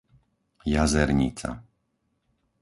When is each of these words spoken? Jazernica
Jazernica 0.73 1.51